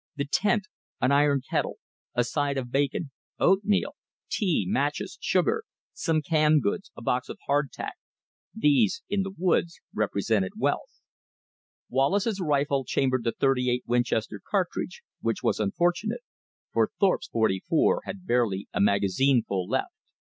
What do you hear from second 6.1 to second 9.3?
canned goods, a box of hard tack, these, in